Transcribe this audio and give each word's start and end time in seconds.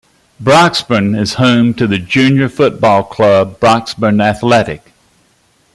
Broxburn 0.41 1.15
is 1.15 1.35
home 1.35 1.75
to 1.75 1.85
the 1.85 1.99
junior 1.99 2.49
football 2.49 3.03
club 3.03 3.59
Broxburn 3.59 4.19
Athletic. 4.19 4.93